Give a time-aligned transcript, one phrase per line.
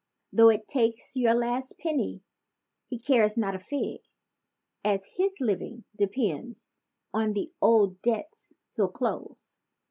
[0.33, 2.23] Though it takes your last penny,
[2.89, 4.01] he cares not a fig,
[4.83, 6.67] As his living depends
[7.13, 9.59] on the old debts he'll close.